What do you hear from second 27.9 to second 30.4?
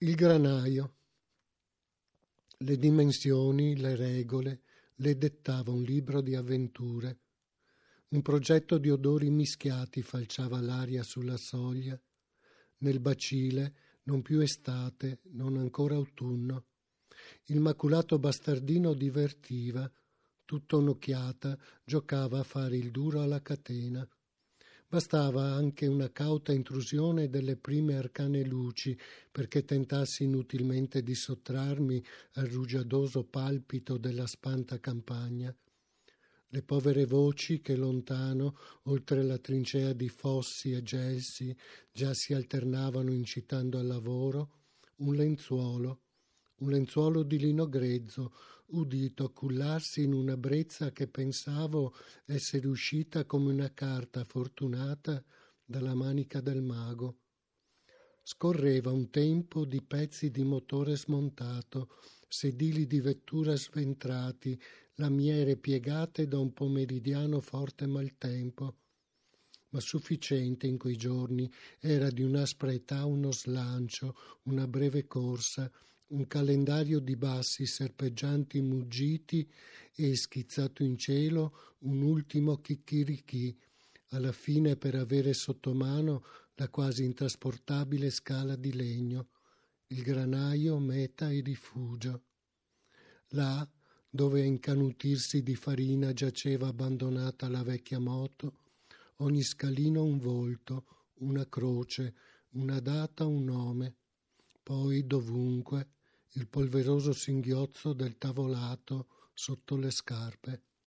arcane luci perché tentassi